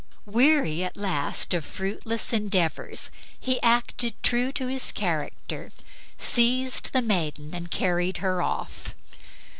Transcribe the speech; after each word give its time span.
Weary 0.25 0.83
at 0.83 0.97
last 0.97 1.53
of 1.53 1.63
fruitless 1.63 2.33
endeavors, 2.33 3.11
he 3.39 3.61
acted 3.61 4.15
out 4.27 4.57
his 4.57 4.91
true 4.91 4.93
character, 4.99 5.71
seized 6.17 6.91
the 6.91 7.03
maiden 7.03 7.53
and 7.53 7.69
carried 7.69 8.17
her 8.17 8.41
off. 8.41 8.95